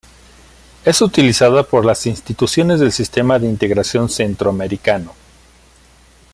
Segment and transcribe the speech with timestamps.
[0.83, 5.13] Es utilizada por las instituciones del Sistema de Integración Centroamericano.